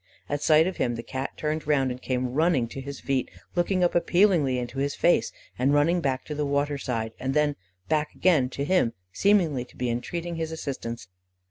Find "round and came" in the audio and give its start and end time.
1.67-2.33